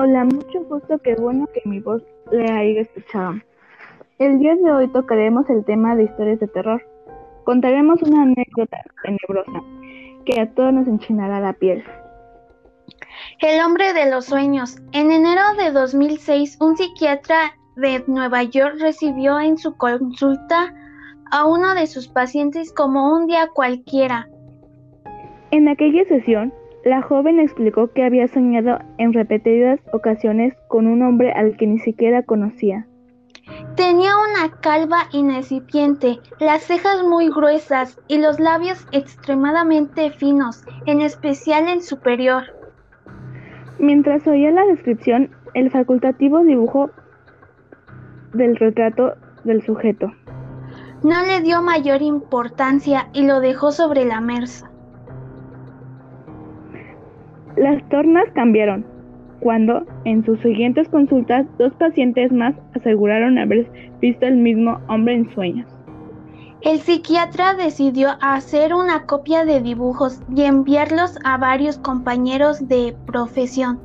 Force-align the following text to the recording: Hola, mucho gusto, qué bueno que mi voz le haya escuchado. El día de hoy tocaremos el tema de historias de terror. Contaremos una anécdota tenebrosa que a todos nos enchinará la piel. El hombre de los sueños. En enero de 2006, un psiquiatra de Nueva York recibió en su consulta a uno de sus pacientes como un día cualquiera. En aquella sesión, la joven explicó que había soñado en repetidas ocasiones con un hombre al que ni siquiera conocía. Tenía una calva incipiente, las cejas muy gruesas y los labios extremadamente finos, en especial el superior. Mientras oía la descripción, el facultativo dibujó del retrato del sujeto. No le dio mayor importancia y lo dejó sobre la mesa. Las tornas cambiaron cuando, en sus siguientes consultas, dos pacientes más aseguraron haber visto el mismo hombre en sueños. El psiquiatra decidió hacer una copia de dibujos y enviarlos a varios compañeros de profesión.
Hola, 0.00 0.22
mucho 0.22 0.62
gusto, 0.68 0.96
qué 1.00 1.16
bueno 1.16 1.48
que 1.52 1.60
mi 1.64 1.80
voz 1.80 2.00
le 2.30 2.48
haya 2.48 2.82
escuchado. 2.82 3.34
El 4.20 4.38
día 4.38 4.54
de 4.54 4.70
hoy 4.70 4.86
tocaremos 4.92 5.50
el 5.50 5.64
tema 5.64 5.96
de 5.96 6.04
historias 6.04 6.38
de 6.38 6.46
terror. 6.46 6.80
Contaremos 7.42 8.00
una 8.02 8.22
anécdota 8.22 8.76
tenebrosa 9.02 9.60
que 10.24 10.40
a 10.40 10.54
todos 10.54 10.72
nos 10.72 10.86
enchinará 10.86 11.40
la 11.40 11.52
piel. 11.52 11.82
El 13.40 13.60
hombre 13.60 13.92
de 13.92 14.08
los 14.08 14.26
sueños. 14.26 14.76
En 14.92 15.10
enero 15.10 15.42
de 15.58 15.72
2006, 15.72 16.58
un 16.60 16.76
psiquiatra 16.76 17.56
de 17.74 18.04
Nueva 18.06 18.44
York 18.44 18.76
recibió 18.78 19.40
en 19.40 19.58
su 19.58 19.76
consulta 19.76 20.72
a 21.32 21.44
uno 21.44 21.74
de 21.74 21.88
sus 21.88 22.06
pacientes 22.06 22.72
como 22.72 23.12
un 23.12 23.26
día 23.26 23.48
cualquiera. 23.52 24.28
En 25.50 25.66
aquella 25.66 26.04
sesión, 26.04 26.52
la 26.84 27.02
joven 27.02 27.40
explicó 27.40 27.92
que 27.92 28.04
había 28.04 28.28
soñado 28.28 28.78
en 28.98 29.12
repetidas 29.12 29.80
ocasiones 29.92 30.54
con 30.68 30.86
un 30.86 31.02
hombre 31.02 31.32
al 31.32 31.56
que 31.56 31.66
ni 31.66 31.78
siquiera 31.78 32.22
conocía. 32.22 32.86
Tenía 33.76 34.12
una 34.16 34.60
calva 34.60 35.04
incipiente, 35.12 36.18
las 36.38 36.62
cejas 36.62 37.02
muy 37.04 37.30
gruesas 37.30 37.98
y 38.08 38.18
los 38.18 38.40
labios 38.40 38.86
extremadamente 38.92 40.10
finos, 40.10 40.64
en 40.86 41.00
especial 41.00 41.68
el 41.68 41.82
superior. 41.82 42.44
Mientras 43.78 44.26
oía 44.26 44.50
la 44.50 44.66
descripción, 44.66 45.30
el 45.54 45.70
facultativo 45.70 46.42
dibujó 46.42 46.90
del 48.34 48.56
retrato 48.56 49.14
del 49.44 49.62
sujeto. 49.64 50.12
No 51.02 51.24
le 51.24 51.40
dio 51.40 51.62
mayor 51.62 52.02
importancia 52.02 53.08
y 53.12 53.24
lo 53.24 53.40
dejó 53.40 53.70
sobre 53.70 54.04
la 54.04 54.20
mesa. 54.20 54.67
Las 57.58 57.82
tornas 57.88 58.26
cambiaron 58.34 58.86
cuando, 59.40 59.84
en 60.04 60.24
sus 60.24 60.38
siguientes 60.40 60.88
consultas, 60.90 61.44
dos 61.58 61.72
pacientes 61.74 62.30
más 62.30 62.54
aseguraron 62.74 63.36
haber 63.36 63.68
visto 64.00 64.26
el 64.26 64.36
mismo 64.36 64.78
hombre 64.88 65.14
en 65.14 65.34
sueños. 65.34 65.66
El 66.60 66.78
psiquiatra 66.78 67.54
decidió 67.54 68.10
hacer 68.20 68.74
una 68.74 69.06
copia 69.06 69.44
de 69.44 69.60
dibujos 69.60 70.20
y 70.34 70.42
enviarlos 70.42 71.18
a 71.24 71.36
varios 71.36 71.78
compañeros 71.78 72.68
de 72.68 72.94
profesión. 73.06 73.80